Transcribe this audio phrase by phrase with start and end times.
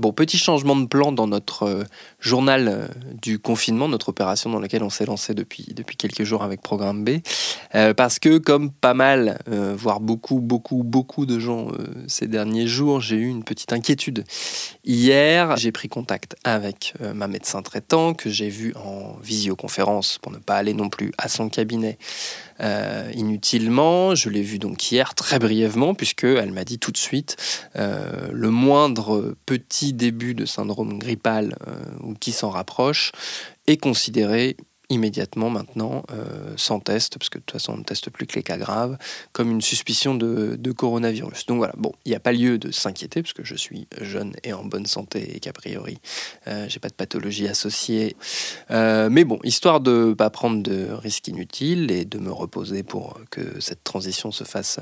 [0.00, 1.84] Bon, petit changement de plan dans notre euh,
[2.20, 2.88] journal euh,
[3.20, 7.04] du confinement, notre opération dans laquelle on s'est lancé depuis, depuis quelques jours avec Programme
[7.04, 7.18] B.
[7.74, 11.68] Euh, parce que, comme pas mal, voire beaucoup, beaucoup, beaucoup de gens
[12.06, 14.24] ces derniers jours, j'ai eu une petite inquiétude.
[14.84, 20.38] Hier, j'ai pris contact avec ma médecin traitant, que j'ai vu en visioconférence pour ne
[20.38, 21.98] pas aller non plus à son cabinet
[23.14, 24.14] inutilement.
[24.14, 27.36] Je l'ai vu donc hier très brièvement, puisqu'elle m'a dit tout de suite
[27.74, 33.12] le moindre petit début de syndrome grippal euh, ou qui s'en rapproche
[33.66, 34.56] est considéré
[34.92, 38.34] immédiatement maintenant, euh, sans test, parce que de toute façon on ne teste plus que
[38.34, 38.98] les cas graves,
[39.32, 41.46] comme une suspicion de, coronavirus.
[41.46, 44.32] Donc voilà, bon, il n'y a pas lieu de s'inquiéter, parce que je suis jeune
[44.42, 45.98] et en bonne santé et qu'a priori
[46.48, 48.16] euh, j'ai pas de pathologie associée.
[48.68, 53.20] mais bon, histoire de ne pas prendre de risques inutiles et de me reposer pour
[53.30, 54.80] que cette transition se fasse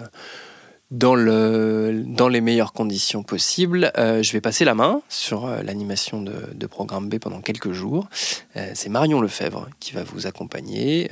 [0.91, 3.93] dans, le, dans les meilleures conditions possibles.
[3.99, 7.73] Euh, je vais passer la main sur euh, l'animation de, de, Programme B pendant quelques
[7.73, 8.09] jours.
[8.57, 11.11] Euh, c'est Marion Lefebvre qui va vous accompagner.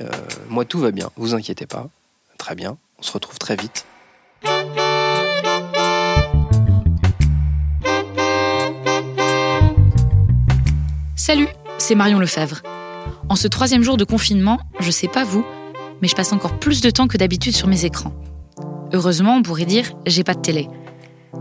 [0.49, 1.89] moi, tout va bien, vous inquiétez pas.
[2.37, 3.85] Très bien, on se retrouve très vite.
[11.15, 12.61] Salut, c'est Marion Lefebvre.
[13.29, 15.45] En ce troisième jour de confinement, je sais pas vous,
[16.01, 18.13] mais je passe encore plus de temps que d'habitude sur mes écrans.
[18.93, 20.67] Heureusement, on pourrait dire j'ai pas de télé.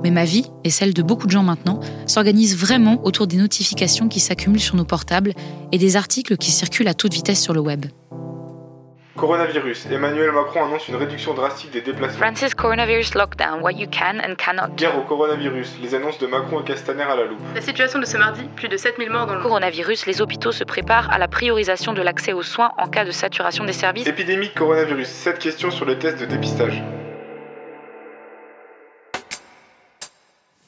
[0.02, 4.08] Mais ma vie, et celle de beaucoup de gens maintenant, s'organise vraiment autour des notifications
[4.08, 5.32] qui s'accumulent sur nos portables
[5.72, 7.86] et des articles qui circulent à toute vitesse sur le web.
[9.16, 9.86] Coronavirus.
[9.90, 12.18] Emmanuel Macron annonce une réduction drastique des déplacements.
[12.18, 14.74] Francis Coronavirus Lockdown, what you can and cannot.
[14.76, 15.78] Guerre au coronavirus.
[15.82, 17.38] Les annonces de Macron et Castaner à la loupe.
[17.54, 20.04] La situation de ce mardi, plus de 7000 morts dans le coronavirus.
[20.04, 23.64] Les hôpitaux se préparent à la priorisation de l'accès aux soins en cas de saturation
[23.64, 24.06] des services.
[24.06, 25.08] Épidémique coronavirus.
[25.08, 26.82] Cette question sur les tests de dépistage.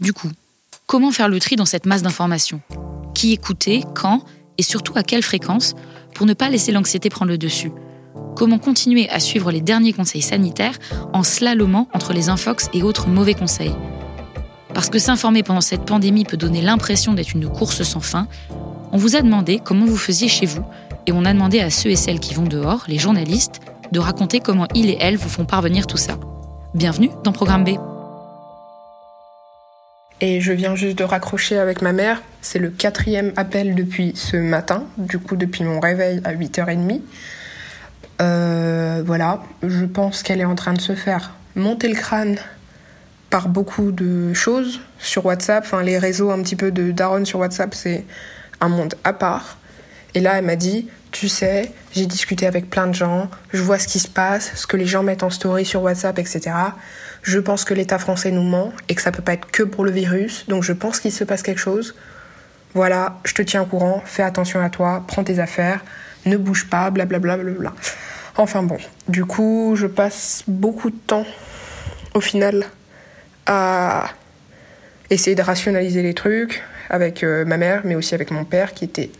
[0.00, 0.31] Du coup,
[0.86, 2.60] comment faire le tri dans cette masse d'informations?
[3.14, 4.22] Qui écouter, quand
[4.56, 5.75] et surtout à quelle fréquence
[6.14, 7.72] pour ne pas laisser l'anxiété prendre le dessus?
[8.37, 10.78] Comment continuer à suivre les derniers conseils sanitaires
[11.12, 13.75] en slalomant entre les infox et autres mauvais conseils?
[14.72, 18.28] Parce que s'informer pendant cette pandémie peut donner l'impression d'être une course sans fin,
[18.92, 20.62] on vous a demandé comment vous faisiez chez vous
[21.06, 23.60] et on a demandé à ceux et celles qui vont dehors, les journalistes,
[23.91, 26.20] de raconter comment ils et elles vous font parvenir tout ça.
[26.75, 27.70] Bienvenue dans Programme B.
[30.21, 32.23] Et je viens juste de raccrocher avec ma mère.
[32.41, 37.01] C'est le quatrième appel depuis ce matin, du coup depuis mon réveil à 8h30.
[38.21, 42.37] Euh, voilà, je pense qu'elle est en train de se faire monter le crâne
[43.31, 45.65] par beaucoup de choses sur WhatsApp.
[45.65, 48.05] Enfin, les réseaux un petit peu de Daron sur WhatsApp, c'est
[48.61, 49.59] un monde à part.
[50.15, 53.79] Et là, elle m'a dit, tu sais, j'ai discuté avec plein de gens, je vois
[53.79, 56.50] ce qui se passe, ce que les gens mettent en story sur WhatsApp, etc.
[57.28, 59.84] Je pense que l'État français nous ment et que ça peut pas être que pour
[59.84, 60.47] le virus.
[60.49, 61.94] Donc je pense qu'il se passe quelque chose.
[62.73, 65.85] Voilà, je te tiens au courant, fais attention à toi, prends tes affaires,
[66.25, 67.37] ne bouge pas, blablabla.
[67.37, 67.73] Bla, bla, bla.
[68.38, 71.26] Enfin bon, du coup, je passe beaucoup de temps
[72.14, 72.64] au final
[73.44, 74.06] à
[75.11, 78.87] essayer de rationaliser les trucs avec euh, ma mère, mais aussi avec mon père qui
[78.87, 79.11] était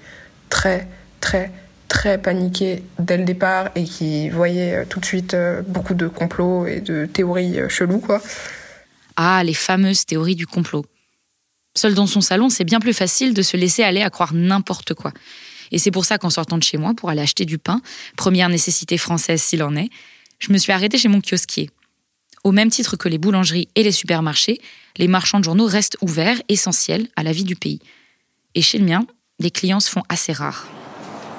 [0.49, 0.87] très,
[1.21, 1.51] très,
[1.89, 6.07] très paniqué dès le départ et qui voyait euh, tout de suite euh, beaucoup de
[6.07, 8.23] complots et de théories euh, cheloues, quoi.
[9.17, 10.85] Ah, les fameuses théories du complot.
[11.75, 14.95] Seul dans son salon, c'est bien plus facile de se laisser aller à croire n'importe
[14.95, 15.13] quoi.
[15.73, 17.81] Et c'est pour ça qu'en sortant de chez moi pour aller acheter du pain,
[18.17, 19.91] première nécessité française s'il en est,
[20.39, 21.71] je me suis arrêtée chez mon kiosquier.
[22.45, 24.61] Au même titre que les boulangeries et les supermarchés,
[24.97, 27.81] les marchands de journaux restent ouverts, essentiels à la vie du pays.
[28.55, 29.07] Et chez le mien,
[29.39, 30.67] les clients se font assez rares.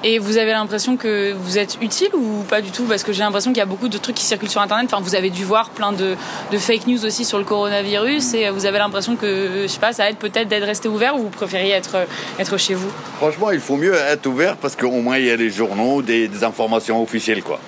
[0.02, 2.84] Et vous avez l'impression que vous êtes utile ou pas du tout?
[2.84, 4.86] Parce que j'ai l'impression qu'il y a beaucoup de trucs qui circulent sur Internet.
[4.90, 6.16] Enfin, vous avez dû voir plein de,
[6.56, 10.08] fake news aussi sur le coronavirus et vous avez l'impression que, je sais pas, ça
[10.08, 12.06] aide peut-être d'être resté ouvert ou vous préfériez être,
[12.38, 12.90] être chez vous?
[13.18, 16.28] Franchement, il faut mieux être ouvert parce qu'au moins il y a les journaux, des,
[16.28, 17.60] des informations officielles, quoi.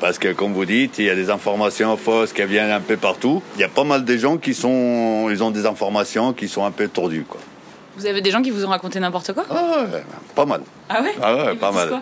[0.00, 2.96] Parce que, comme vous dites, il y a des informations fausses qui viennent un peu
[2.96, 3.42] partout.
[3.56, 6.64] Il y a pas mal de gens qui sont, ils ont des informations qui sont
[6.64, 7.40] un peu tordues, quoi.
[7.98, 10.02] Vous avez des gens qui vous ont raconté n'importe quoi Ah ouais,
[10.36, 10.60] pas mal.
[10.88, 12.00] Ah ouais Ah ouais, pas mal.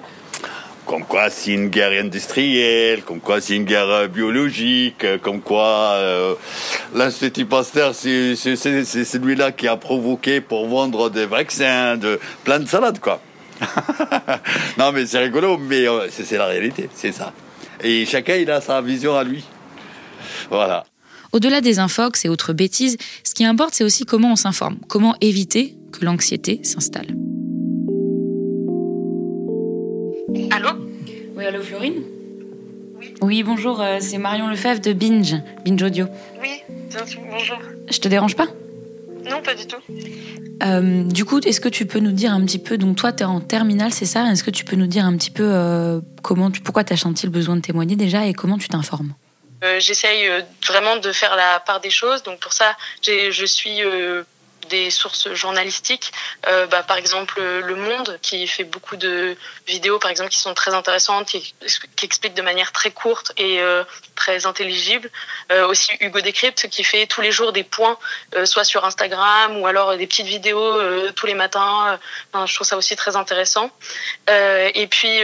[0.84, 5.40] comme quoi c'est une guerre industrielle, comme quoi c'est une guerre euh, biologique, euh, comme
[5.40, 6.34] quoi euh,
[6.94, 13.00] l'Institut Pasteur, c'est celui-là qui a provoqué pour vendre des vaccins, de plein de salades,
[13.00, 13.20] quoi.
[14.78, 17.32] non, mais c'est rigolo, mais c'est la réalité, c'est ça.
[17.82, 19.44] Et chacun, il a sa vision à lui.
[20.50, 20.84] Voilà.
[21.32, 25.16] Au-delà des infox et autres bêtises, ce qui importe, c'est aussi comment on s'informe, comment
[25.20, 27.14] éviter que l'anxiété s'installe.
[30.50, 30.70] Allô?
[31.37, 32.02] Oui, allô Florine?
[32.98, 33.14] Oui.
[33.20, 36.06] Oui, bonjour, euh, c'est Marion Lefebvre de Binge, Binge Audio.
[36.40, 36.62] Oui,
[37.31, 37.58] bonjour.
[37.90, 38.46] Je te dérange pas?
[39.28, 39.76] Non, pas du tout.
[40.62, 43.22] Euh, du coup, est-ce que tu peux nous dire un petit peu, donc toi tu
[43.22, 44.31] es en terminale, c'est ça?
[44.31, 46.96] Est-ce que tu peux nous dire un petit peu euh, comment tu, pourquoi tu as
[46.96, 49.14] senti le besoin de témoigner déjà et comment tu t'informes?
[49.78, 50.28] J'essaye
[50.66, 52.22] vraiment de faire la part des choses.
[52.22, 53.81] Donc pour ça, je suis
[54.68, 56.12] des sources journalistiques,
[56.48, 59.36] euh, bah, par exemple Le Monde, qui fait beaucoup de
[59.66, 61.54] vidéos, par exemple, qui sont très intéressantes, qui,
[62.02, 63.84] expliquent de manière très courte et euh,
[64.14, 65.10] très intelligible.
[65.50, 67.98] Euh, aussi Hugo Décrypte, qui fait tous les jours des points,
[68.44, 71.98] soit sur Instagram ou alors des petites vidéos tous les matins.
[72.34, 73.70] je trouve ça aussi très intéressant.
[74.28, 75.22] et puis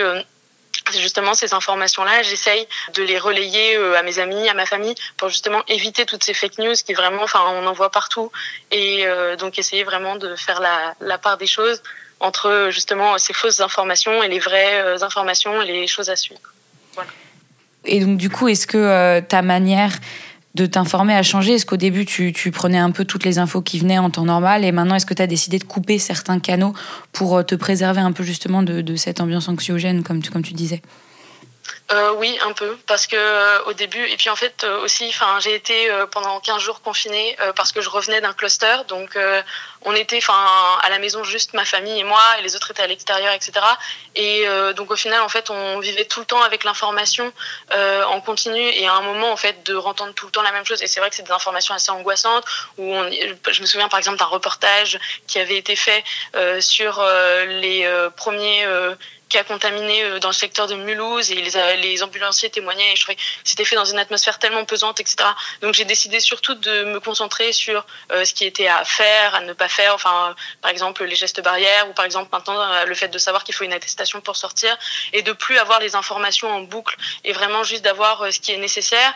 [0.90, 5.29] justement ces informations-là, j'essaye de les relayer euh, à mes amis, à ma famille, pour
[5.29, 8.31] justement éviter toutes ces fake news qui vraiment, enfin, on en voit partout,
[8.70, 11.82] et euh, donc essayer vraiment de faire la, part des choses
[12.20, 16.40] entre justement ces fausses informations et les vraies euh, informations et les choses à suivre.
[16.94, 17.11] Voilà.
[17.84, 19.93] Et donc du coup, est-ce que ta manière
[20.54, 21.54] de t'informer a changé.
[21.54, 24.64] Est-ce qu'au début, tu, prenais un peu toutes les infos qui venaient en temps normal
[24.64, 26.75] et maintenant, est-ce que tu as décidé de couper certains canaux
[27.12, 30.52] pour euh, te préserver un peu justement de, cette ambiance anxiogène, comme tu, comme tu
[30.52, 30.82] disais?
[31.92, 35.06] Euh, oui, un peu, parce que euh, au début, et puis en fait euh, aussi,
[35.08, 39.18] enfin, j'ai été pendant 15 jours confinée parce que je revenais d'un cluster, donc
[39.82, 40.34] on était, enfin,
[40.82, 43.52] à la maison juste ma famille et moi, et les autres étaient à l'extérieur, etc.
[44.14, 47.32] Et donc au final, en fait, on vivait tout le temps avec l'information
[47.70, 50.64] en continu, et à un moment, en fait, de entendre tout le temps la même
[50.64, 50.82] chose.
[50.82, 52.44] Et c'est vrai que c'est des informations assez angoissantes.
[52.78, 52.94] Où
[53.50, 56.04] je me souviens par exemple d'un reportage qui avait été fait
[56.60, 57.04] sur
[57.46, 58.66] les premiers
[59.32, 62.96] qui a contaminé euh, dans le secteur de Mulhouse et les, les ambulanciers témoignaient et
[62.96, 65.17] je trouvais que c'était fait dans une atmosphère tellement pesante, etc.
[65.62, 69.40] Donc j'ai décidé surtout de me concentrer sur euh, ce qui était à faire, à
[69.40, 72.94] ne pas faire, enfin par exemple les gestes barrières ou par exemple maintenant euh, le
[72.94, 74.76] fait de savoir qu'il faut une attestation pour sortir
[75.14, 78.58] et de plus avoir les informations en boucle et vraiment juste d'avoir ce qui est
[78.58, 79.14] nécessaire,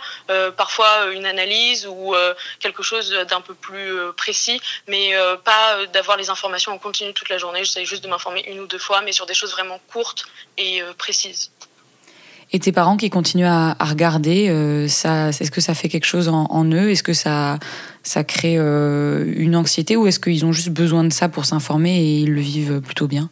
[0.56, 2.14] parfois une analyse ou
[2.60, 5.14] quelque chose d'un peu plus précis, mais
[5.44, 7.64] pas d'avoir les informations en continu toute la journée.
[7.64, 10.05] J'essaie juste de m'informer une ou deux fois, mais sur des choses vraiment courtes
[10.58, 11.50] et euh, précise.
[12.52, 16.28] Et tes parents qui continuent à, regarder, euh, ça, est-ce que ça fait quelque chose
[16.28, 16.90] en, eux?
[16.90, 17.58] Est-ce que ça,
[18.04, 21.98] ça crée euh, une anxiété ou est-ce qu'ils ont juste besoin de ça pour s'informer
[21.98, 23.30] et ils le vivent plutôt bien?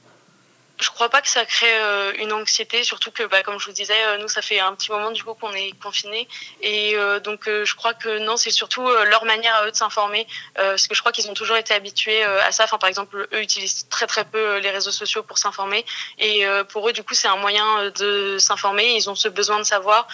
[0.84, 3.72] Je crois pas que ça crée euh, une anxiété, surtout que, bah, comme je vous
[3.72, 6.28] disais, euh, nous, ça fait un petit moment du coup qu'on est confinés.
[6.60, 10.26] Et euh, donc, je crois que non, c'est surtout leur manière à eux de s'informer,
[10.54, 12.64] parce que je crois qu'ils ont toujours été habitués à ça.
[12.64, 15.84] Enfin, par exemple, eux utilisent très très peu les réseaux sociaux pour s'informer.
[16.18, 18.94] Et pour eux, du coup, c'est un moyen de s'informer.
[18.96, 20.06] Ils ont ce besoin de savoir.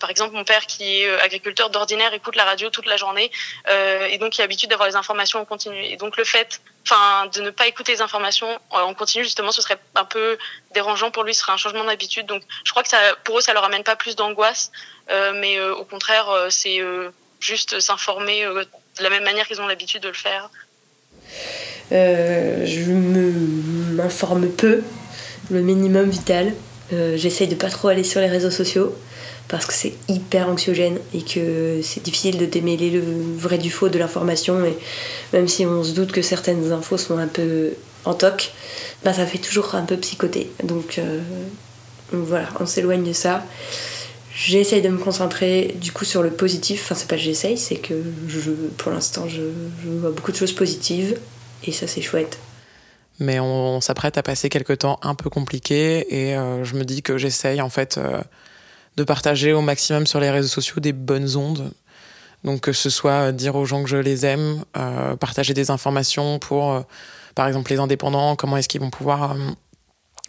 [0.00, 3.30] par exemple, mon père, qui est agriculteur d'ordinaire, écoute la radio toute la journée.
[3.68, 5.82] et donc, il a l'habitude d'avoir les informations en continu.
[5.84, 9.62] Et donc, le fait enfin de ne pas écouter les informations en continu justement ce
[9.62, 10.38] serait un peu
[10.74, 12.26] dérangeant pour lui ce serait un changement d'habitude.
[12.26, 14.72] Donc je crois que ça pour eux ça leur amène pas plus d'angoisse
[15.10, 16.80] euh, mais euh, au contraire euh, c'est
[17.40, 20.50] juste s'informer de la même manière qu'ils ont l'habitude de le faire.
[21.90, 22.90] Je
[23.94, 24.82] m'informe peu
[25.50, 26.54] le minimum vital.
[26.90, 28.94] J'essaye de pas trop aller sur les réseaux sociaux
[29.52, 33.02] parce que c'est hyper anxiogène et que c'est difficile de démêler le
[33.36, 34.64] vrai du faux de l'information.
[34.64, 34.78] Et
[35.34, 37.72] même si on se doute que certaines infos sont un peu
[38.06, 38.54] en toc,
[39.04, 40.50] bah ça fait toujours un peu psychoter.
[40.64, 41.20] Donc, euh,
[42.12, 43.44] voilà, on s'éloigne de ça.
[44.34, 46.84] J'essaye de me concentrer du coup sur le positif.
[46.84, 47.92] Enfin, c'est pas que j'essaye, c'est que
[48.78, 49.42] pour l'instant, je,
[49.84, 51.18] vois beaucoup de choses positives
[51.64, 52.38] et ça, c'est chouette
[53.20, 57.02] mais on, s'apprête à passer quelques temps un peu compliqués et euh, je me dis
[57.02, 58.20] que j'essaye en fait euh,
[58.96, 61.72] de partager au maximum sur les réseaux sociaux des bonnes ondes
[62.44, 64.64] Donc que ce soit dire aux gens que je les aime,
[65.20, 66.84] partager des informations pour,
[67.34, 69.36] par exemple, les indépendants, comment est-ce qu'ils vont pouvoir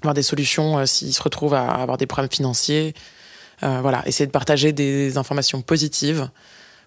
[0.02, 2.94] avoir des solutions s'ils se retrouvent à avoir des problèmes financiers.
[3.62, 6.30] voilà, essayer de partager des informations positives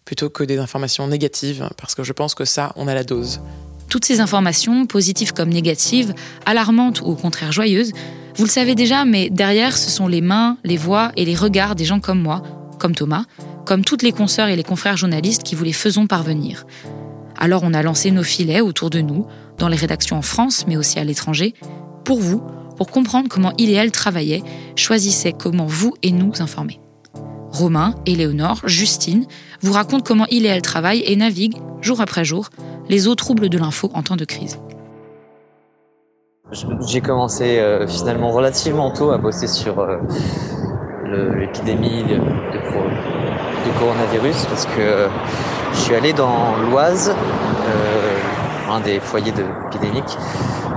[0.07, 3.41] plutôt que des informations négatives, parce que je pense que ça, on a la dose.
[3.89, 6.15] Toutes ces informations, positives comme négatives,
[6.47, 7.93] alarmantes ou au contraire joyeuses,
[8.37, 11.75] vous le savez déjà, mais derrière, ce sont les mains, les voix et les regards
[11.75, 12.43] des gens comme moi,
[12.79, 13.25] comme Thomas,
[13.65, 16.67] comme toutes les consoeurs et les confrères journalistes qui vous les faisons parvenir.
[17.39, 19.27] Alors on a lancé nos filets autour de nous,
[19.57, 21.55] dans les rédactions en France, mais aussi à l'étranger,
[22.05, 22.43] pour vous,
[22.77, 24.43] pour comprendre comment il et elle travaillaient,
[24.77, 26.79] choisissaient comment vous et nous informer.
[27.51, 29.27] Romain, Éléonore, Justine
[29.63, 32.51] vous racontent comment il et elle travaillent et naviguent, jour après jour,
[32.91, 34.59] les eaux troubles de l'info en temps de crise.
[36.53, 39.99] J'ai commencé euh, finalement relativement tôt à bosser sur euh,
[41.35, 42.21] l'épidémie de,
[43.81, 45.09] coronavirus parce que euh,
[45.73, 47.13] je suis allé dans l'Oise,
[48.71, 50.17] un des foyers de épidémiques,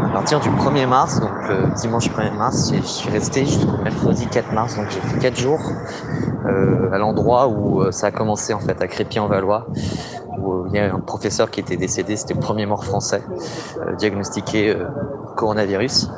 [0.04, 4.26] à partir du 1er mars, donc le dimanche 1er mars, je suis resté jusqu'au mercredi
[4.28, 5.62] 4 mars, donc j'ai fait 4 jours
[6.46, 9.68] euh, à l'endroit où euh, ça a commencé en fait, à Crépy-en-Valois,
[10.40, 13.22] où il y a un professeur qui était décédé, c'était le premier mort français
[13.80, 14.76] euh, diagnostiqué
[15.40, 16.10] coronavirus.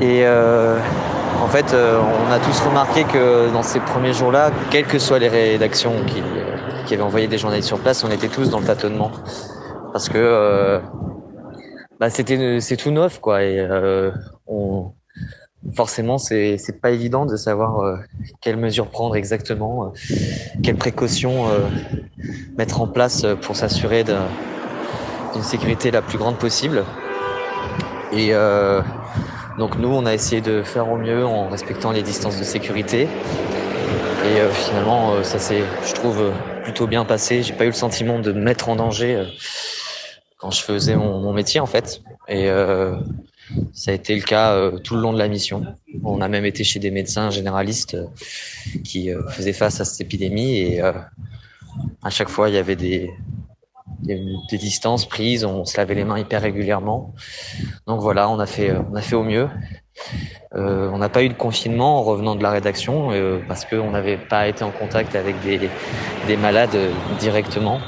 [0.00, 5.18] Et en fait, on a tous remarqué que dans ces premiers jours-là, quelles que soient
[5.18, 6.22] les rédactions qui,
[6.86, 9.10] qui avaient envoyé des journalistes sur place, on était tous dans le tâtonnement.
[9.92, 10.80] Parce que
[11.98, 13.42] bah c'était c'est tout neuf quoi.
[13.42, 14.10] Et euh,
[15.74, 17.96] forcément c'est pas évident de savoir euh,
[18.40, 19.88] quelles mesures prendre exactement euh,
[20.62, 21.58] quelles précautions euh,
[22.56, 26.84] mettre en place pour s'assurer d'une sécurité la plus grande possible
[28.12, 28.32] et
[29.58, 33.08] donc nous on a essayé de faire au mieux en respectant les distances de sécurité
[34.24, 38.32] et finalement ça s'est je trouve plutôt bien passé j'ai pas eu le sentiment de
[38.32, 39.26] me mettre en danger
[40.40, 42.02] quand je faisais mon, métier en fait.
[42.26, 42.96] Et euh,
[43.72, 45.76] ça a été le cas euh, tout le long de la mission.
[46.02, 48.06] On a même été chez des médecins généralistes euh,
[48.82, 53.10] qui faisaient face à cette épidémie et à chaque fois il y avait des,
[54.02, 57.14] des, distances prises, on se lavait les mains hyper régulièrement.
[57.86, 59.48] Donc voilà, on a fait, on a fait au mieux.
[60.52, 63.10] on n'a pas eu de confinement en revenant de la rédaction
[63.46, 65.70] parce qu'on n'avait pas été en contact avec des,
[66.26, 66.76] des malades
[67.18, 67.80] directement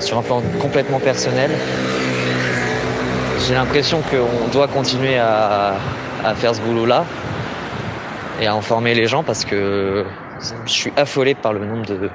[0.00, 1.50] sur un plan complètement personnel.
[3.46, 5.76] J'ai l'impression qu'on doit continuer à,
[6.36, 7.04] faire ce boulot-là
[8.40, 10.04] et à informer les gens parce que
[10.66, 12.10] je suis affolé par le nombre de,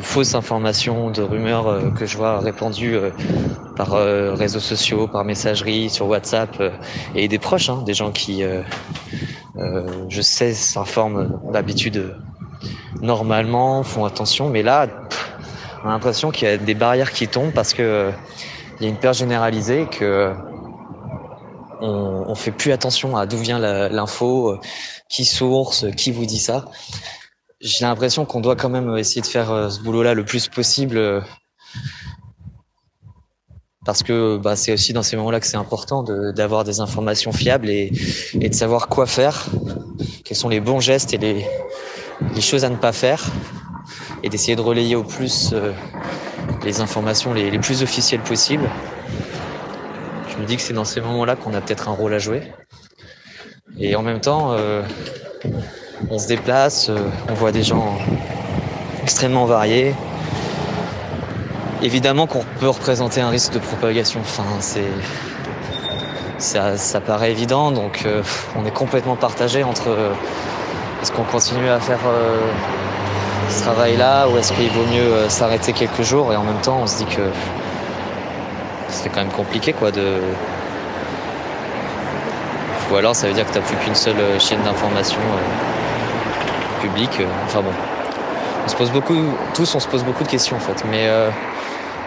[0.00, 3.10] fausses informations, de rumeurs euh, que je vois répandues euh,
[3.76, 6.62] par euh, réseaux sociaux, par messagerie, sur WhatsApp
[7.14, 8.42] et des proches, hein, des gens qui,
[9.56, 12.14] je sais, s'informent d'habitude
[13.00, 14.86] normalement, font attention, mais là,
[15.82, 18.12] on a l'impression qu'il y a des barrières qui tombent parce que
[18.78, 20.32] il y a une peur généralisée que
[21.80, 24.58] on, on fait plus attention à d'où vient l'info,
[25.08, 26.66] qui source, qui vous dit ça.
[27.60, 30.96] J'ai l'impression qu'on doit quand même essayer de faire euh, ce boulot-là le plus possible
[30.96, 31.20] euh,
[33.84, 37.68] parce que bah, c'est aussi dans ces moments-là que c'est important d'avoir des informations fiables
[37.68, 37.92] et,
[38.40, 39.46] et, de savoir quoi faire,
[40.24, 41.46] quels sont les bons gestes et les,
[42.34, 43.24] les choses à ne pas faire
[44.22, 45.72] et d'essayer de relayer au plus euh,
[46.64, 48.68] les informations les, plus officielles possibles.
[50.28, 52.42] Je me dis que c'est dans ces moments-là qu'on a peut-être un rôle à jouer.
[53.78, 54.82] Et en même temps, euh,
[56.08, 57.98] on se déplace, euh, on voit des gens
[59.02, 59.94] extrêmement variés.
[61.82, 64.20] Évidemment qu'on peut représenter un risque de propagation.
[64.20, 64.84] Enfin, c'est
[66.38, 68.06] ça, ça, paraît évident, donc
[68.56, 70.14] on est complètement partagé entre
[71.02, 72.00] est-ce qu'on continue à faire
[73.50, 76.78] ce travail-là ou est-ce qu'il vaut mieux euh, s'arrêter quelques jours et en même temps
[76.82, 77.30] on se dit que
[78.88, 80.20] c'est quand même compliqué quoi de
[82.90, 85.20] ou alors ça veut dire que t'as plus qu'une seule euh, chaîne d'information
[86.80, 87.72] euh, publique enfin bon.
[88.64, 89.16] On se pose beaucoup
[89.54, 90.84] tous on se pose beaucoup de questions en fait.
[90.90, 91.08] Mais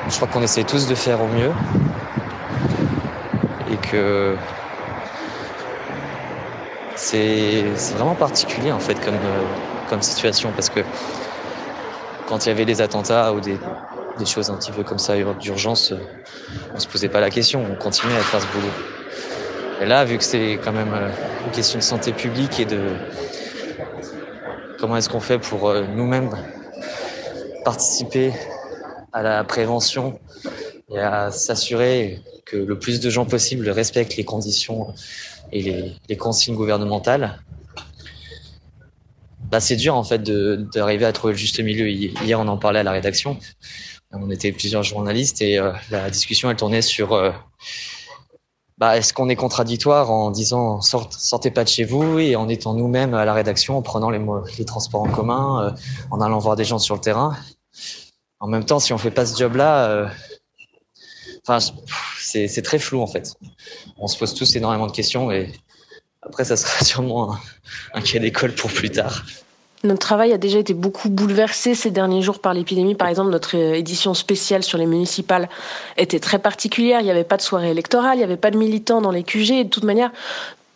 [0.08, 1.52] je crois qu'on essaie tous de faire au mieux.
[3.72, 4.36] Et que
[6.96, 7.64] c'est
[7.96, 9.20] vraiment particulier en fait comme,
[9.90, 10.52] comme situation.
[10.56, 10.82] Parce que
[12.28, 13.60] quand il y avait des attentats ou des,
[14.26, 15.94] choses un petit peu comme ça d'urgence,
[16.76, 18.72] on se posait pas la question, on continuait à faire ce boulot.
[19.82, 21.10] Et là, vu que c'est quand même euh,
[21.46, 22.80] une question de santé publique et de
[24.84, 26.30] comment est-ce qu'on fait pour euh, nous-mêmes
[27.64, 28.34] participer
[29.14, 30.20] à la prévention
[30.94, 34.94] et à s'assurer que le plus de gens possible respectent les conditions
[35.54, 37.40] et les consignes gouvernementales,
[39.50, 41.88] bah, c'est dur en fait d'arriver à trouver le juste milieu.
[41.88, 43.40] Hier, on en parlait à la rédaction.
[44.12, 47.32] On était plusieurs journalistes et euh, la discussion elle tournait sur euh,
[48.78, 52.74] bah, est-ce qu'on est contradictoire en disant sortez pas de chez vous et en étant
[52.74, 55.72] nous-mêmes à la rédaction, en prenant les, transports en commun, euh,
[56.12, 57.38] en allant voir des gens sur le terrain?
[58.40, 60.10] En même temps, si on fait pas ce job-là,
[61.48, 61.66] enfin,
[62.20, 63.36] c'est très flou en fait.
[63.98, 65.54] On se pose tous énormément de questions et
[66.26, 67.40] après, ça sera sûrement un,
[67.94, 69.24] un cas d'école pour plus tard.
[69.86, 72.96] Notre travail a déjà été beaucoup bouleversé ces derniers jours par l'épidémie.
[72.96, 75.50] Par exemple, notre édition spéciale sur les municipales
[75.98, 77.02] était très particulière.
[77.02, 79.24] Il n'y avait pas de soirée électorale, il n'y avait pas de militants dans les
[79.24, 79.52] QG.
[79.52, 80.12] Et de toute manière,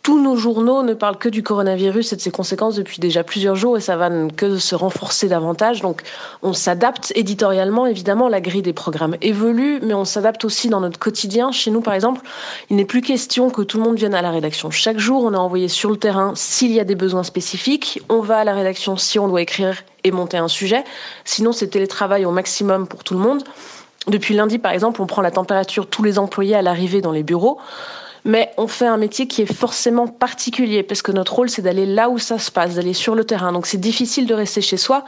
[0.08, 3.56] tous nos journaux ne parlent que du coronavirus et de ses conséquences depuis déjà plusieurs
[3.56, 5.82] jours et ça va que se renforcer davantage.
[5.82, 6.00] Donc
[6.40, 10.98] on s'adapte éditorialement, évidemment, la grille des programmes évolue, mais on s'adapte aussi dans notre
[10.98, 11.52] quotidien.
[11.52, 12.22] Chez nous, par exemple,
[12.70, 14.70] il n'est plus question que tout le monde vienne à la rédaction.
[14.70, 18.00] Chaque jour, on est envoyé sur le terrain s'il y a des besoins spécifiques.
[18.08, 20.84] On va à la rédaction si on doit écrire et monter un sujet.
[21.26, 23.44] Sinon, c'est télétravail au maximum pour tout le monde.
[24.06, 27.22] Depuis lundi, par exemple, on prend la température tous les employés à l'arrivée dans les
[27.22, 27.58] bureaux
[28.28, 31.86] mais on fait un métier qui est forcément particulier parce que notre rôle c'est d'aller
[31.86, 33.52] là où ça se passe, d'aller sur le terrain.
[33.52, 35.04] Donc c'est difficile de rester chez soi.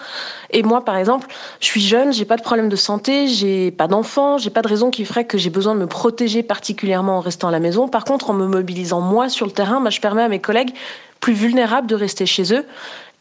[0.50, 1.28] Et moi par exemple,
[1.60, 4.68] je suis jeune, j'ai pas de problème de santé, j'ai pas d'enfant, j'ai pas de
[4.68, 7.88] raison qui ferait que j'ai besoin de me protéger particulièrement en restant à la maison.
[7.88, 10.72] Par contre, en me mobilisant moi sur le terrain, bah, je permets à mes collègues
[11.20, 12.66] plus vulnérables de rester chez eux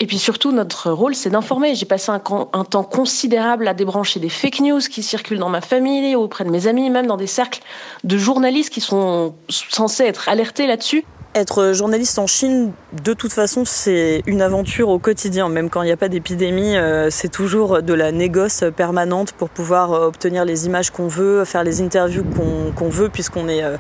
[0.02, 1.76] et puis surtout, notre rôle, c'est d'informer.
[1.76, 6.16] J'ai passé un, temps considérable à débrancher des fake news qui circulent dans ma famille,
[6.16, 7.60] auprès de mes amis, même dans des cercles
[8.06, 11.04] de journalistes qui sont censés être alertés là-dessus.
[11.36, 12.72] Être journaliste en Chine,
[13.04, 15.50] de toute façon, c'est une aventure au quotidien.
[15.50, 19.50] Même quand il n'y a pas d'épidémie, euh, c'est toujours de la négoce permanente pour
[19.50, 22.24] pouvoir euh, obtenir les images qu'on veut, faire les interviews
[22.76, 23.78] qu'on veut, puisqu'on est euh,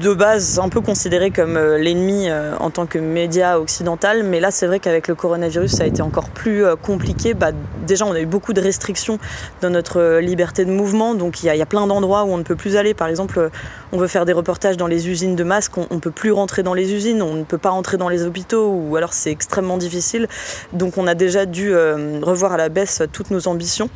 [0.00, 4.40] de base un peu considéré comme euh, l'ennemi euh, en tant que média occidental, mais
[4.40, 7.34] là c'est vrai qu'avec le coronavirus ça a été encore plus euh, compliqué.
[7.34, 7.50] Bah,
[7.86, 9.18] déjà on a eu beaucoup de restrictions
[9.60, 12.56] dans notre liberté de mouvement, donc il y a, plein d'endroits où on ne peut
[12.56, 12.94] plus aller.
[12.94, 13.50] Par exemple,
[13.92, 16.62] on veut faire des reportages dans les usines de masques, on ne peut plus rentrer
[16.62, 19.78] dans les usines, on ne peut pas rentrer dans les hôpitaux, ou alors c'est extrêmement
[19.78, 20.28] difficile.
[20.72, 21.74] Donc on a déjà dû
[22.22, 23.88] revoir à la baisse toutes nos ambitions.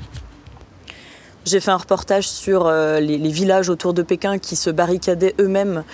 [1.44, 5.84] J'ai fait un reportage sur euh, les, villages autour de Pékin qui se barricadaient eux-mêmes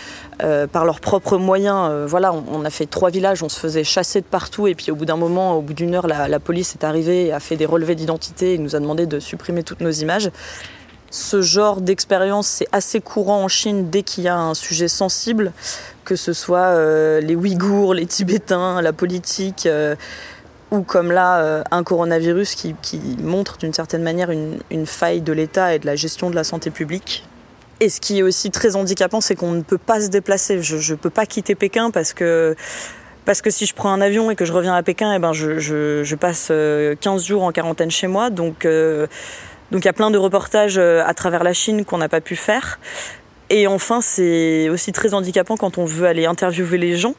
[0.42, 1.88] euh, par leurs propres moyens.
[1.90, 4.92] Euh, voilà, on, a fait trois villages, on se faisait chasser de partout et puis
[4.92, 7.56] au bout d'un moment, au bout d'une heure, la, police est arrivée et a fait
[7.56, 10.30] des relevés d'identité et nous a demandé de supprimer toutes nos images.
[11.10, 15.52] Ce genre d'expérience, c'est assez courant en Chine dès qu'il y a un sujet sensible,
[16.04, 19.68] que ce soit les Ouïghours, les Tibétains, la politique
[20.70, 22.74] ou comme là euh, un coronavirus qui,
[23.22, 26.70] montre d'une certaine manière une, faille de l'État et de la gestion de la santé
[26.70, 27.24] publique.
[27.80, 30.62] Et ce qui est aussi très handicapant, c'est qu'on ne peut pas se déplacer.
[30.62, 32.54] Je ne peux pas quitter Pékin parce que
[33.24, 35.32] parce que si je prends un avion et que je reviens à Pékin, eh ben
[35.32, 38.30] je, je, passe 15 euh, jours en quarantaine chez moi.
[38.30, 39.06] Donc euh,
[39.70, 42.36] donc il y a plein de reportages à travers la Chine qu'on n'a pas pu
[42.36, 42.78] faire.
[43.52, 47.14] Et enfin, c'est aussi très handicapant quand on veut aller interviewer les gens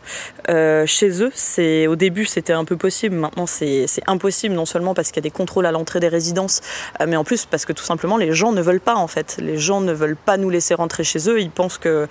[0.48, 1.32] euh, chez eux.
[1.36, 5.20] C'est au début c'était un peu possible, maintenant c'est impossible non seulement parce qu'il y
[5.20, 6.62] a des contrôles à l'entrée des résidences,
[7.02, 9.38] euh, mais en plus parce que tout simplement les gens ne veulent pas en fait.
[9.39, 11.41] Les gens ne veulent pas nous laisser rentrer chez eux.
[11.41, 12.08] Ils pensent que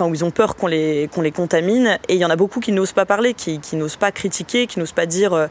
[0.00, 1.98] Enfin, ils ont peur qu'on les, qu'on les contamine.
[2.08, 4.68] Et il y en a beaucoup qui n'osent pas parler, qui, qui n'osent pas critiquer,
[4.68, 5.48] qui n'osent pas dire euh,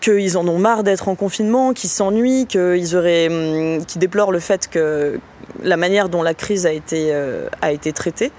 [0.00, 4.40] qu'ils en ont marre d'être en confinement, qu'ils s'ennuient, qu'ils auraient, hum, qui déplorent le
[4.40, 5.20] fait que
[5.62, 8.32] la manière dont la crise a été, euh, a été traitée.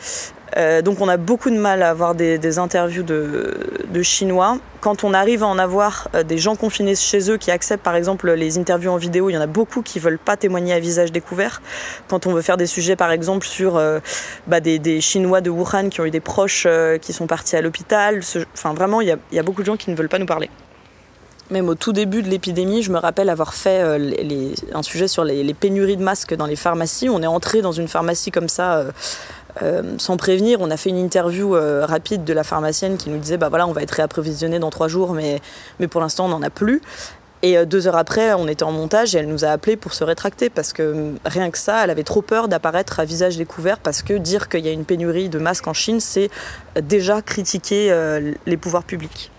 [0.57, 4.57] Euh, donc on a beaucoup de mal à avoir des, interviews de, Chinois.
[4.81, 7.95] Quand on arrive à en avoir euh, des gens confinés chez eux qui acceptent par
[7.95, 10.79] exemple les interviews en vidéo, il y en a beaucoup qui veulent pas témoigner à
[10.79, 11.61] visage découvert.
[12.09, 13.81] Quand on veut faire des sujets par exemple sur
[14.47, 16.67] bah, des, Chinois de Wuhan qui ont eu des proches
[17.01, 18.19] qui sont partis à l'hôpital,
[18.53, 20.49] enfin vraiment il y a beaucoup de gens qui ne veulent pas nous parler
[21.51, 25.23] même au tout début de l'épidémie, je me rappelle avoir fait euh, un sujet sur
[25.23, 27.09] les, pénuries de masques dans les pharmacies.
[27.09, 28.77] On est entré dans une pharmacie comme ça.
[28.77, 28.91] Euh,
[29.61, 33.37] euh, sans prévenir, on a fait une interview rapide de la pharmacienne qui nous disait
[33.37, 35.41] bah voilà on va être réapprovisionné dans trois jours mais,
[35.81, 36.81] mais pour l'instant on n'en a plus.
[37.43, 40.03] Et deux heures après, on était en montage et elle nous a appelé pour se
[40.03, 44.03] rétracter parce que rien que ça, elle avait trop peur d'apparaître à visage découvert parce
[44.03, 46.29] que dire qu'il y a une pénurie de masques en Chine, c'est
[46.79, 47.93] déjà critiquer
[48.45, 49.31] les pouvoirs publics.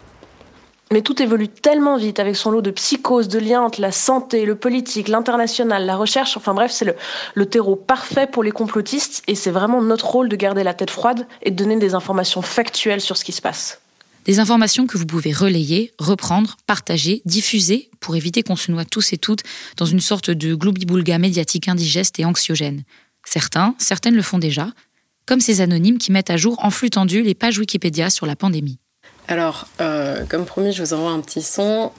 [0.92, 4.44] Mais tout évolue tellement vite avec son lot de psychoses, de liens entre la santé,
[4.44, 6.36] le politique, l'international, la recherche.
[6.36, 6.94] Enfin bref, c'est
[7.34, 10.90] le, terreau parfait pour les complotistes et c'est vraiment notre rôle de garder la tête
[10.90, 13.80] froide et de donner des informations factuelles sur ce qui se passe.
[14.26, 19.14] Des informations que vous pouvez relayer, reprendre, partager, diffuser pour éviter qu'on se noie tous
[19.14, 19.42] et toutes
[19.78, 22.82] dans une sorte de gloubi-boulga médiatique indigeste et anxiogène.
[23.24, 24.68] Certains, certaines le font déjà,
[25.24, 28.36] comme ces anonymes qui mettent à jour en flux tendu les pages Wikipédia sur la
[28.36, 28.78] pandémie.
[29.28, 31.92] Alors, euh, comme promis, je vous envoie un petit son.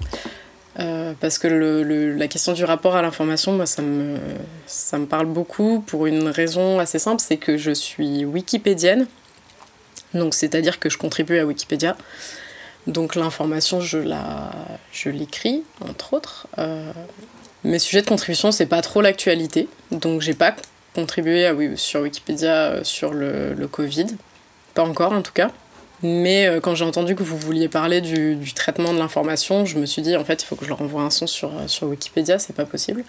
[0.80, 6.08] Euh, parce que la question du rapport à l'information, moi, ça me, parle beaucoup pour
[6.08, 9.08] une raison assez simple, c'est que je suis wikipédienne.
[10.14, 11.96] Donc, c'est-à-dire que je contribue à Wikipédia.
[12.86, 16.48] Donc, l'information, je l'écris, entre autres.
[16.58, 16.92] Euh,
[17.64, 19.68] mes sujets de contribution, c'est pas trop l'actualité.
[19.92, 20.56] Donc, j'ai pas
[20.94, 24.08] contribué sur Wikipédia sur le Covid.
[24.74, 25.52] Pas encore, en tout cas.
[26.04, 29.86] Mais euh, quand j'ai entendu que vous vouliez parler du, traitement de l'information, je me
[29.86, 31.88] suis dit en fait il faut que je leur envoie un son sur, euh, sur
[31.88, 33.06] Wikipédia, c'est pas possible.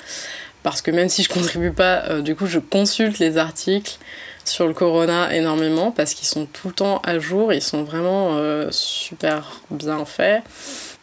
[0.62, 3.98] Parce que même si je contribue pas, euh, du coup je consulte les articles
[4.44, 8.38] sur le corona énormément parce qu'ils sont tout le temps à jour, ils sont vraiment
[8.70, 10.42] super bien faits.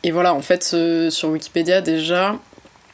[0.04, 0.76] Et voilà, en fait
[1.10, 2.38] sur Wikipédia déjà,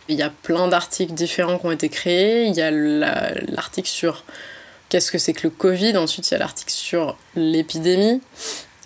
[0.08, 2.46] il y a plein d'articles différents qui ont été créés.
[2.46, 4.24] Il y a l'article sur
[4.88, 8.22] qu'est-ce que c'est que le Covid, ensuite il y a l'article sur l'épidémie.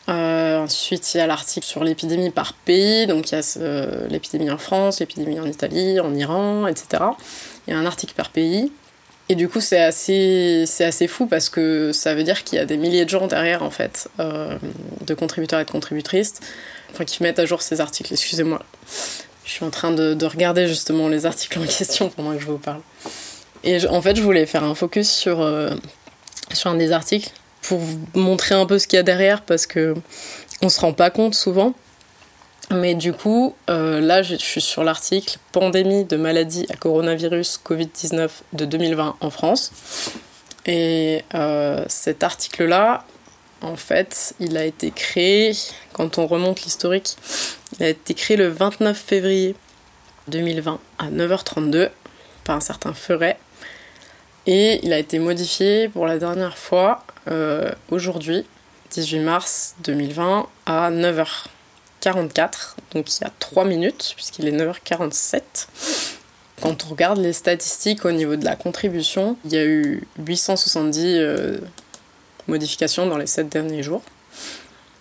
[0.10, 4.08] Euh, ensuite, il y a l'article sur l'épidémie par pays, donc il y a euh,
[4.08, 7.04] l'épidémie en France, l'épidémie en Italie, en Iran, etc.
[7.68, 8.72] Il y a un article par pays.
[9.30, 12.66] Et du coup, c'est assez, assez fou parce que ça veut dire qu'il y a
[12.66, 14.58] des milliers de gens derrière, en fait, euh,
[15.06, 16.34] de contributeurs et de contributrices,
[16.92, 18.12] enfin, qui mettent à jour ces articles.
[18.12, 18.62] Excusez-moi.
[19.46, 22.48] Je suis en train de, de, regarder justement les articles en question pendant que je
[22.48, 22.82] vous parle.
[23.64, 25.48] Et en fait, je voulais faire un focus sur,
[26.52, 27.82] sur un des articles pour
[28.13, 29.95] montrer un peu ce qu'il y a derrière parce que
[30.62, 31.74] on se rend pas compte souvent.
[32.69, 38.30] Mais du coup, euh, là, je suis sur l'article Pandémie de maladie à coronavirus Covid-19
[38.54, 39.71] de 2020 en France.
[40.65, 43.04] Et euh, cet article-là,
[43.62, 45.54] en fait, il a été créé,
[45.91, 47.17] quand on remonte l'historique,
[47.78, 49.56] il a été créé le 29 février
[50.30, 51.89] 2020 à 9h32
[52.43, 53.38] par un certain Feuret.
[54.47, 58.45] Et il a été modifié pour la dernière fois euh, aujourd'hui,
[58.89, 65.41] 18 mars 2020, à 9h44, donc il y a 3 minutes, puisqu'il est 9h47.
[66.62, 71.04] Quand on regarde les statistiques au niveau de la contribution, il y a eu 870
[71.06, 71.58] euh,
[72.47, 74.01] modifications dans les 7 derniers jours,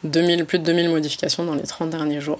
[0.04, 2.38] 2000, plus de 2000 modifications dans les 30 derniers jours.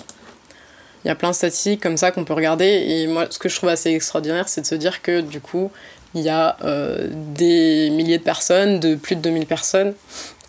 [1.05, 3.49] Il y a plein de statistiques comme ça qu'on peut regarder, et moi ce que
[3.49, 5.71] je trouve assez extraordinaire, c'est de se dire que du coup,
[6.15, 9.95] il y a euh, des milliers de personnes, de plus de 2000 personnes,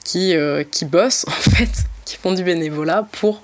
[0.04, 1.70] qui, euh, qui bossent en fait,
[2.06, 3.42] qui font du bénévolat pour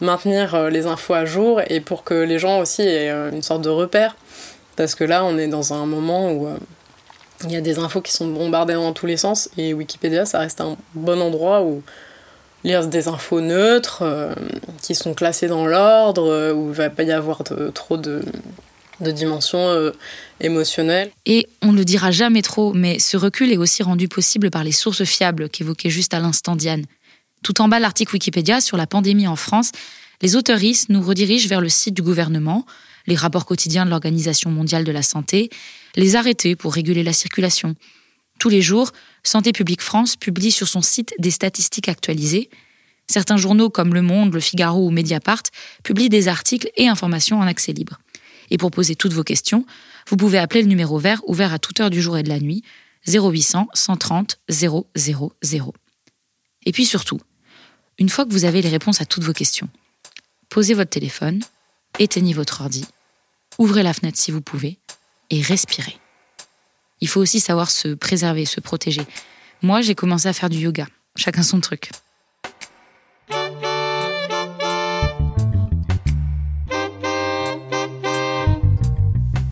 [0.00, 3.62] maintenir euh, les infos à jour et pour que les gens aussi aient une sorte
[3.62, 4.16] de repère.
[4.76, 6.48] Parce que là, on est dans un moment où
[7.44, 10.38] il y a des infos qui sont bombardées dans tous les sens et Wikipédia, ça
[10.38, 11.82] reste un bon endroit où
[12.62, 14.04] lire des infos neutres,
[14.82, 17.42] qui sont classées dans l'ordre, où il va pas y avoir
[17.74, 18.22] trop de
[19.00, 19.92] de dimension euh,
[20.40, 21.10] émotionnelle.
[21.26, 24.64] Et on ne le dira jamais trop, mais ce recul est aussi rendu possible par
[24.64, 26.84] les sources fiables qu'évoquait juste à l'instant Diane.
[27.42, 29.70] Tout en bas l'article Wikipédia sur la pandémie en France,
[30.20, 32.66] les auteuristes nous redirigent vers le site du gouvernement,
[33.06, 35.48] les rapports quotidiens de l'Organisation mondiale de la santé,
[35.96, 37.76] les arrêtés pour réguler la circulation.
[38.38, 42.50] Tous les jours, Santé publique France publie sur son site des statistiques actualisées.
[43.06, 45.42] Certains journaux comme Le Monde, Le Figaro ou Mediapart
[45.82, 47.98] publient des articles et informations en accès libre.
[48.50, 49.66] Et pour poser toutes vos questions,
[50.08, 52.40] vous pouvez appeler le numéro vert ouvert à toute heure du jour et de la
[52.40, 52.62] nuit,
[53.06, 54.86] 0800 130 000.
[56.64, 57.20] Et puis surtout,
[57.98, 59.68] une fois que vous avez les réponses à toutes vos questions,
[60.48, 61.40] posez votre téléphone,
[61.98, 62.86] éteignez votre ordi,
[63.58, 64.78] ouvrez la fenêtre si vous pouvez,
[65.30, 65.96] et respirez.
[67.00, 69.02] Il faut aussi savoir se préserver, se protéger.
[69.62, 70.86] Moi, j'ai commencé à faire du yoga.
[71.16, 71.90] Chacun son truc.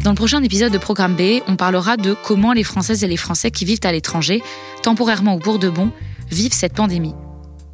[0.07, 3.17] Dans le prochain épisode de Programme B, on parlera de comment les Françaises et les
[3.17, 4.41] Français qui vivent à l'étranger,
[4.85, 5.91] temporairement ou pour de bon,
[6.31, 7.17] vivent cette pandémie.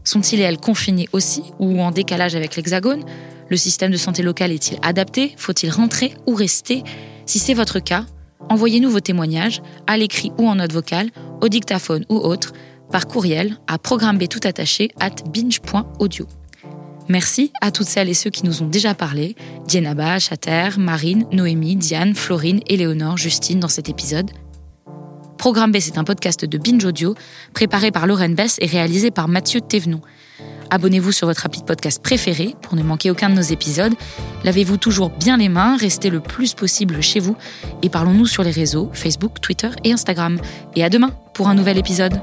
[0.02, 3.04] Sont-ils et elles confinés aussi ou en décalage avec l'Hexagone?
[3.50, 5.34] Le système de santé local est-il adapté?
[5.36, 6.82] Faut-il rentrer ou rester?
[7.26, 8.06] Si c'est votre cas,
[8.48, 11.10] envoyez-nous vos témoignages, à l'écrit ou en note vocale,
[11.42, 12.54] au dictaphone ou autre,
[12.90, 16.26] par courriel à programme B tout attaché at binge.audio.
[17.12, 19.36] Merci à toutes celles et ceux qui nous ont déjà parlé,
[19.68, 24.30] Dienaba, Chater, Marine, Noémie, Diane, Florine, Éléonore, Justine dans cet épisode.
[25.36, 27.14] Programme B, c'est un podcast de Binge Audio,
[27.52, 30.00] préparé par Lorraine Bess et réalisé par Mathieu Thévenon.
[30.70, 33.92] Abonnez-vous sur votre appli de podcast préféré pour ne manquer aucun de nos épisodes.
[34.44, 37.36] Lavez-vous toujours bien les mains, restez le plus possible chez vous
[37.82, 40.40] et parlons-nous sur les réseaux Facebook, Twitter et Instagram.
[40.76, 42.22] Et à demain pour un nouvel épisode.